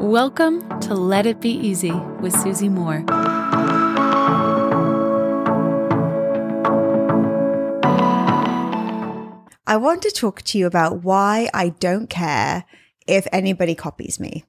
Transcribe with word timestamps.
Welcome 0.00 0.80
to 0.80 0.94
Let 0.94 1.26
It 1.26 1.42
Be 1.42 1.50
Easy 1.50 1.92
with 1.92 2.32
Susie 2.32 2.70
Moore. 2.70 3.04
I 9.66 9.76
want 9.76 10.00
to 10.00 10.10
talk 10.10 10.40
to 10.40 10.58
you 10.58 10.66
about 10.66 11.04
why 11.04 11.50
I 11.52 11.68
don't 11.68 12.08
care 12.08 12.64
if 13.06 13.26
anybody 13.30 13.74
copies 13.74 14.18
me. 14.18 14.46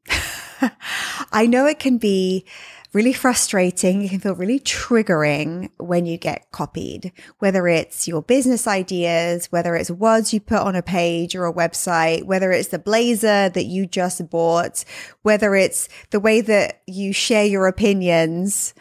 I 1.33 1.47
know 1.47 1.65
it 1.65 1.79
can 1.79 1.97
be 1.97 2.45
really 2.93 3.13
frustrating. 3.13 4.03
It 4.03 4.09
can 4.09 4.19
feel 4.19 4.35
really 4.35 4.59
triggering 4.59 5.69
when 5.77 6.05
you 6.05 6.17
get 6.17 6.51
copied, 6.51 7.11
whether 7.39 7.67
it's 7.67 8.07
your 8.07 8.21
business 8.21 8.67
ideas, 8.67 9.47
whether 9.51 9.75
it's 9.75 9.89
words 9.89 10.33
you 10.33 10.39
put 10.39 10.59
on 10.59 10.75
a 10.75 10.81
page 10.81 11.35
or 11.35 11.45
a 11.45 11.53
website, 11.53 12.23
whether 12.23 12.51
it's 12.51 12.69
the 12.69 12.79
blazer 12.79 13.49
that 13.49 13.65
you 13.65 13.85
just 13.85 14.29
bought, 14.29 14.83
whether 15.21 15.55
it's 15.55 15.87
the 16.09 16.19
way 16.19 16.41
that 16.41 16.81
you 16.87 17.13
share 17.13 17.45
your 17.45 17.67
opinions. 17.67 18.73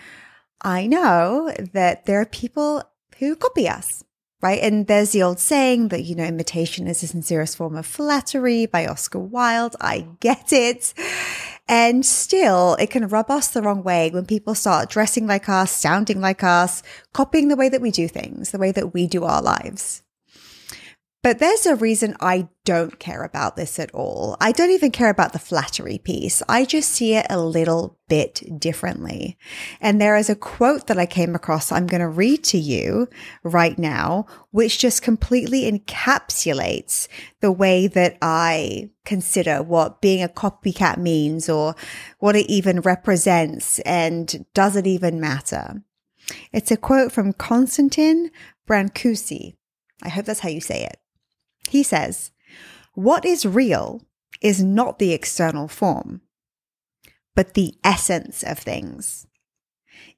I 0.63 0.87
know 0.87 1.55
that 1.73 2.07
there 2.07 2.21
are 2.21 2.27
people 2.27 2.83
who 3.19 3.37
copy 3.37 3.69
us 3.69 4.05
right? 4.43 4.61
And 4.63 4.87
there's 4.87 5.11
the 5.11 5.23
old 5.23 5.39
saying 5.39 5.89
that, 5.89 6.05
you 6.05 6.15
know, 6.15 6.25
imitation 6.25 6.87
is 6.87 7.01
the 7.01 7.07
sincerest 7.07 7.57
form 7.57 7.77
of 7.77 7.87
flattery 7.87 8.67
by 8.67 8.87
Oscar 8.87 9.19
Wilde. 9.19 9.77
I 9.81 10.09
get 10.21 10.53
it. 10.53 10.95
And 11.71 12.05
still, 12.05 12.75
it 12.81 12.91
can 12.91 13.07
rub 13.07 13.31
us 13.31 13.47
the 13.47 13.63
wrong 13.63 13.85
way 13.85 14.11
when 14.11 14.27
people 14.27 14.57
start 14.57 14.91
dressing 14.91 15.29
like 15.29 15.49
us, 15.49 15.71
sounding 15.71 16.21
like 16.21 16.43
us, 16.43 16.83
copying 17.13 17.47
the 17.47 17.55
way 17.55 17.69
that 17.69 17.81
we 17.81 17.93
do 17.93 18.09
things, 18.09 18.51
the 18.51 18.59
way 18.59 18.73
that 18.73 18.93
we 18.93 19.07
do 19.07 19.23
our 19.23 19.41
lives. 19.41 20.03
But 21.23 21.39
there's 21.39 21.67
a 21.67 21.77
reason 21.77 22.17
I 22.19 22.49
don't 22.65 22.99
care 22.99 23.25
about 23.25 23.55
this 23.55 23.79
at 23.79 23.91
all. 23.93 24.39
I 24.41 24.53
don't 24.53 24.71
even 24.71 24.91
care 24.91 25.11
about 25.11 25.35
the 25.35 25.39
flattery 25.39 25.99
piece. 25.99 26.43
I 26.49 26.65
just 26.65 26.91
see 26.91 27.15
it 27.15 27.27
a 27.29 27.39
little 27.39 27.99
bit 28.09 28.43
differently. 28.59 29.37
And 29.83 30.01
there 30.01 30.17
is 30.17 30.31
a 30.31 30.35
quote 30.35 30.87
that 30.87 30.99
I 30.99 31.05
came 31.05 31.35
across 31.35 31.71
I'm 31.71 31.87
going 31.87 32.01
to 32.01 32.09
read 32.09 32.43
to 32.45 32.59
you 32.59 33.07
right 33.43 33.79
now, 33.79 34.25
which 34.51 34.79
just 34.79 35.03
completely 35.03 35.71
encapsulates 35.71 37.07
the 37.41 37.53
way 37.53 37.87
that 37.87 38.17
I 38.23 38.89
consider 39.05 39.63
what 39.63 40.01
being 40.01 40.23
a 40.23 40.29
copycat 40.29 40.97
means 40.97 41.51
or 41.51 41.75
what 42.19 42.35
it 42.35 42.49
even 42.49 42.81
represents 42.81 43.79
and 43.81 44.47
does 44.55 44.75
it 44.75 44.87
even 44.87 45.21
matter. 45.21 45.83
It's 46.51 46.71
a 46.71 46.79
quote 46.79 47.13
from 47.13 47.35
Constantin 47.35 48.31
Brancusi. 48.67 49.57
I 50.03 50.09
hope 50.09 50.25
that's 50.25 50.41
how 50.41 50.49
you 50.49 50.63
say 50.63 50.85
it. 50.85 50.97
He 51.69 51.83
says, 51.83 52.31
What 52.95 53.25
is 53.25 53.45
real 53.47 54.03
is 54.41 54.63
not 54.63 54.99
the 54.99 55.13
external 55.13 55.69
form, 55.69 56.23
but 57.35 57.55
the 57.55 57.75
essence 57.85 58.43
of 58.43 58.59
things. 58.59 59.27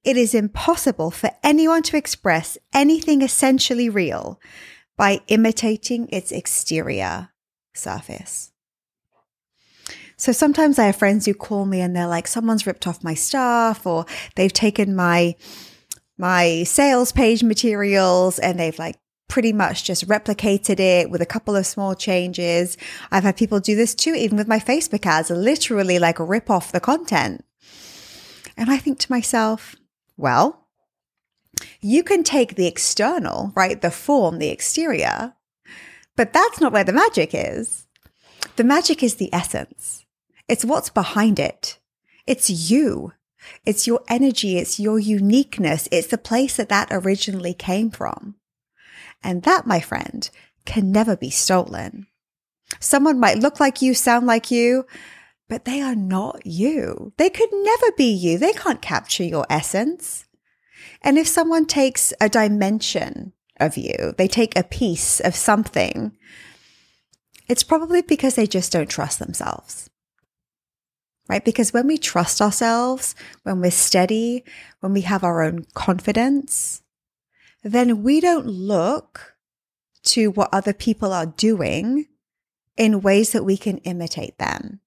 It 0.04 0.16
is 0.16 0.34
impossible 0.34 1.10
for 1.10 1.30
anyone 1.42 1.82
to 1.84 1.96
express 1.96 2.58
anything 2.72 3.22
essentially 3.22 3.88
real 3.88 4.40
by 4.96 5.20
imitating 5.28 6.08
its 6.10 6.32
exterior 6.32 7.30
surface. 7.74 8.52
So 10.16 10.30
sometimes 10.32 10.78
I 10.78 10.86
have 10.86 10.96
friends 10.96 11.26
who 11.26 11.34
call 11.34 11.64
me 11.66 11.80
and 11.80 11.96
they're 11.96 12.06
like, 12.06 12.28
someone's 12.28 12.66
ripped 12.66 12.86
off 12.86 13.02
my 13.02 13.14
stuff 13.14 13.86
or 13.86 14.06
they've 14.36 14.52
taken 14.52 14.94
my 14.94 15.34
my 16.18 16.62
sales 16.62 17.10
page 17.10 17.42
materials 17.42 18.38
and 18.38 18.60
they've 18.60 18.78
like 18.78 18.96
pretty 19.32 19.50
much 19.54 19.82
just 19.82 20.06
replicated 20.08 20.78
it 20.78 21.08
with 21.08 21.22
a 21.22 21.26
couple 21.26 21.56
of 21.56 21.64
small 21.64 21.94
changes. 21.94 22.76
I've 23.10 23.22
had 23.22 23.34
people 23.34 23.60
do 23.60 23.74
this 23.74 23.94
too, 23.94 24.12
even 24.12 24.36
with 24.36 24.46
my 24.46 24.58
Facebook 24.58 25.06
ads, 25.06 25.30
literally 25.30 25.98
like 25.98 26.18
rip 26.18 26.50
off 26.50 26.70
the 26.70 26.80
content. 26.80 27.42
And 28.58 28.70
I 28.70 28.76
think 28.76 28.98
to 28.98 29.10
myself, 29.10 29.74
well, 30.18 30.68
you 31.80 32.02
can 32.02 32.24
take 32.24 32.56
the 32.56 32.66
external, 32.66 33.54
right? 33.56 33.80
The 33.80 33.90
form, 33.90 34.38
the 34.38 34.50
exterior, 34.50 35.32
but 36.14 36.34
that's 36.34 36.60
not 36.60 36.74
where 36.74 36.84
the 36.84 36.92
magic 36.92 37.30
is. 37.32 37.86
The 38.56 38.64
magic 38.64 39.02
is 39.02 39.14
the 39.14 39.32
essence. 39.32 40.04
It's 40.46 40.62
what's 40.62 40.90
behind 40.90 41.38
it. 41.38 41.78
It's 42.26 42.70
you. 42.70 43.14
It's 43.64 43.86
your 43.86 44.02
energy. 44.08 44.58
It's 44.58 44.78
your 44.78 44.98
uniqueness. 44.98 45.88
It's 45.90 46.08
the 46.08 46.18
place 46.18 46.56
that 46.56 46.68
that 46.68 46.88
originally 46.90 47.54
came 47.54 47.90
from. 47.90 48.34
And 49.22 49.42
that, 49.42 49.66
my 49.66 49.80
friend, 49.80 50.28
can 50.64 50.92
never 50.92 51.16
be 51.16 51.30
stolen. 51.30 52.06
Someone 52.80 53.20
might 53.20 53.38
look 53.38 53.60
like 53.60 53.82
you, 53.82 53.94
sound 53.94 54.26
like 54.26 54.50
you, 54.50 54.86
but 55.48 55.64
they 55.64 55.82
are 55.82 55.94
not 55.94 56.46
you. 56.46 57.12
They 57.18 57.30
could 57.30 57.50
never 57.52 57.92
be 57.96 58.10
you. 58.10 58.38
They 58.38 58.52
can't 58.52 58.80
capture 58.80 59.24
your 59.24 59.46
essence. 59.50 60.24
And 61.02 61.18
if 61.18 61.28
someone 61.28 61.66
takes 61.66 62.12
a 62.20 62.28
dimension 62.28 63.32
of 63.60 63.76
you, 63.76 64.14
they 64.16 64.28
take 64.28 64.56
a 64.56 64.64
piece 64.64 65.20
of 65.20 65.34
something, 65.34 66.16
it's 67.48 67.62
probably 67.62 68.02
because 68.02 68.34
they 68.34 68.46
just 68.46 68.72
don't 68.72 68.88
trust 68.88 69.18
themselves. 69.18 69.90
Right? 71.28 71.44
Because 71.44 71.72
when 71.72 71.86
we 71.86 71.98
trust 71.98 72.40
ourselves, 72.40 73.14
when 73.42 73.60
we're 73.60 73.70
steady, 73.70 74.44
when 74.80 74.92
we 74.92 75.02
have 75.02 75.24
our 75.24 75.42
own 75.42 75.66
confidence, 75.74 76.81
then 77.62 78.02
we 78.02 78.20
don't 78.20 78.46
look 78.46 79.34
to 80.04 80.30
what 80.30 80.52
other 80.52 80.72
people 80.72 81.12
are 81.12 81.26
doing 81.26 82.06
in 82.76 83.00
ways 83.00 83.32
that 83.32 83.44
we 83.44 83.56
can 83.56 83.78
imitate 83.78 84.38
them. 84.38 84.80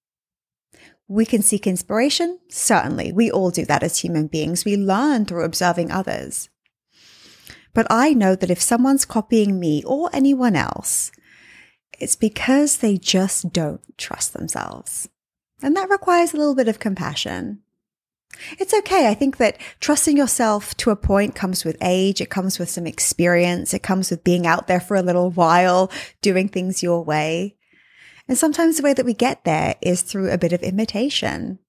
We 1.08 1.25
can 1.25 1.41
seek 1.41 1.68
inspiration. 1.68 2.40
Certainly. 2.50 3.14
We 3.14 3.30
all 3.30 3.52
do 3.52 3.66
that 3.66 3.84
as 3.84 4.00
human 4.00 4.28
beings. 4.28 4.66
We 4.66 4.75
learn 4.75 5.25
through 5.25 5.44
observing 5.44 5.91
others. 5.91 6.50
But 7.74 7.88
I 7.90 8.14
know 8.14 8.35
that 8.35 8.50
if 8.50 8.62
someone's 8.62 9.06
copying 9.06 9.59
me 9.59 9.84
or 9.85 10.09
anyone 10.14 10.56
else, 10.56 11.12
it's 12.00 12.16
because 12.16 12.78
they 12.78 12.97
just 12.97 13.52
don't 13.53 13.81
trust 13.97 14.34
themselves. 14.34 15.09
And 15.62 15.75
that 15.75 15.90
requires 15.90 16.34
a 16.34 16.38
little 16.38 16.56
bit 16.56 16.68
of 16.68 16.80
compassion. 16.80 17.62
It's 18.59 18.73
okay. 18.73 19.07
I 19.07 19.13
think 19.13 19.38
that 19.38 19.57
trusting 19.79 20.18
yourself 20.18 20.75
to 20.78 20.91
a 20.91 20.96
point 20.96 21.35
comes 21.35 21.63
with 21.63 21.78
age. 21.81 22.22
It 22.22 22.29
comes 22.29 22.59
with 22.59 22.69
some 22.69 22.88
experience. 22.88 23.73
It 23.73 23.84
comes 23.84 24.09
with 24.09 24.23
being 24.23 24.46
out 24.46 24.68
there 24.68 24.79
for 24.79 24.96
a 24.96 25.01
little 25.01 25.31
while, 25.31 25.91
doing 26.22 26.47
things 26.47 26.84
your 26.84 27.03
way. 27.03 27.56
And 28.28 28.38
sometimes 28.38 28.78
the 28.78 28.84
way 28.84 28.94
that 28.94 29.06
we 29.06 29.13
get 29.13 29.44
there 29.44 29.75
is 29.81 30.01
through 30.01 30.31
a 30.31 30.38
bit 30.38 30.53
of 30.53 30.63
imitation. 30.63 31.59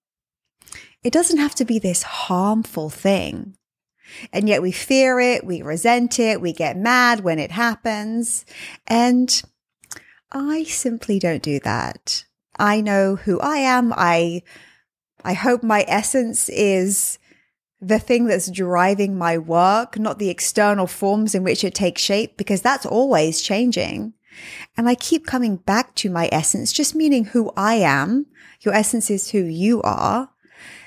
It 1.02 1.12
doesn't 1.12 1.38
have 1.38 1.54
to 1.56 1.64
be 1.64 1.78
this 1.78 2.02
harmful 2.02 2.90
thing. 2.90 3.56
And 4.32 4.48
yet 4.48 4.62
we 4.62 4.72
fear 4.72 5.18
it, 5.20 5.44
we 5.44 5.62
resent 5.62 6.18
it, 6.18 6.40
we 6.40 6.52
get 6.52 6.76
mad 6.76 7.20
when 7.20 7.38
it 7.38 7.50
happens. 7.50 8.44
And 8.86 9.42
I 10.32 10.64
simply 10.64 11.18
don't 11.18 11.42
do 11.42 11.60
that. 11.60 12.24
I 12.58 12.80
know 12.80 13.16
who 13.16 13.38
I 13.40 13.58
am. 13.58 13.92
I 13.94 14.42
I 15.26 15.32
hope 15.32 15.64
my 15.64 15.84
essence 15.88 16.48
is 16.48 17.18
the 17.80 17.98
thing 17.98 18.26
that's 18.26 18.48
driving 18.48 19.18
my 19.18 19.36
work, 19.36 19.98
not 19.98 20.20
the 20.20 20.30
external 20.30 20.86
forms 20.86 21.34
in 21.34 21.42
which 21.42 21.64
it 21.64 21.74
takes 21.74 22.00
shape, 22.00 22.36
because 22.36 22.62
that's 22.62 22.86
always 22.86 23.42
changing. 23.42 24.14
And 24.76 24.88
I 24.88 24.94
keep 24.94 25.26
coming 25.26 25.56
back 25.56 25.96
to 25.96 26.10
my 26.10 26.28
essence, 26.30 26.72
just 26.72 26.94
meaning 26.94 27.24
who 27.24 27.50
I 27.56 27.74
am. 27.74 28.26
Your 28.60 28.72
essence 28.72 29.10
is 29.10 29.32
who 29.32 29.40
you 29.42 29.82
are. 29.82 30.30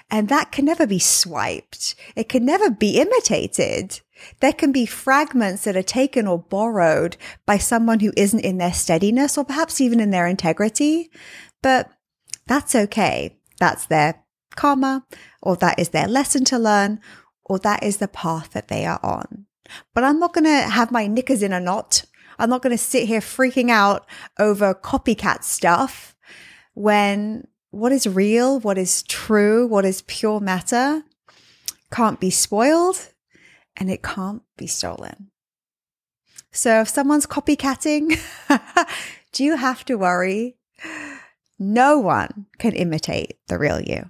And 0.10 0.30
that 0.30 0.54
can 0.54 0.64
never 0.64 0.88
be 0.88 1.00
swiped. 1.00 1.96
It 2.16 2.30
can 2.30 2.46
never 2.46 2.72
be 2.72 2.98
imitated. 2.98 4.00
There 4.40 4.54
can 4.54 4.72
be 4.72 4.86
fragments 4.86 5.66
that 5.66 5.76
are 5.76 5.84
taken 5.84 6.28
or 6.28 6.40
borrowed 6.40 7.18
by 7.46 7.58
someone 7.58 8.00
who 8.00 8.14
isn't 8.16 8.40
in 8.40 8.58
their 8.58 8.74
steadiness 8.74 9.38
or 9.38 9.44
perhaps 9.44 9.82
even 9.82 10.00
in 10.00 10.12
their 10.12 10.28
integrity. 10.28 11.12
But 11.62 11.92
that's 12.48 12.74
okay. 12.74 13.36
That's 13.60 13.86
their 13.86 14.24
karma, 14.56 15.06
or 15.42 15.56
that 15.58 15.80
is 15.80 15.90
their 15.90 16.08
lesson 16.08 16.46
to 16.46 16.60
learn, 16.60 17.00
or 17.46 17.60
that 17.60 17.84
is 17.84 17.98
the 17.98 18.08
path 18.08 18.52
that 18.52 18.68
they 18.68 18.86
are 18.86 19.00
on. 19.04 19.46
But 19.94 20.04
I'm 20.04 20.20
not 20.20 20.34
going 20.34 20.46
to 20.46 20.70
have 20.70 20.92
my 20.92 21.08
knickers 21.08 21.44
in 21.44 21.54
a 21.54 21.60
knot. 21.60 22.04
I'm 22.38 22.50
not 22.50 22.62
going 22.62 22.76
to 22.76 22.84
sit 22.84 23.08
here 23.08 23.20
freaking 23.20 23.70
out 23.70 24.08
over 24.40 24.74
copycat 24.74 25.44
stuff 25.44 26.16
when 26.74 27.48
what 27.72 27.92
is 27.92 28.08
real, 28.08 28.60
what 28.60 28.78
is 28.78 29.04
true, 29.04 29.68
what 29.68 29.86
is 29.86 30.02
pure 30.04 30.40
matter 30.40 31.04
can't 31.92 32.20
be 32.20 32.30
spoiled 32.30 33.12
and 33.78 33.90
it 33.90 34.04
can't 34.04 34.44
be 34.58 34.68
stolen. 34.68 35.32
So 36.52 36.82
if 36.82 36.90
someone's 36.90 37.26
copycatting, 37.26 38.20
do 39.32 39.44
you 39.44 39.56
have 39.56 39.86
to 39.86 39.96
worry? 39.96 40.58
No 41.58 42.00
one 42.00 42.48
can 42.58 42.74
imitate 42.74 43.38
the 43.48 43.60
real 43.60 43.82
you. 43.82 44.10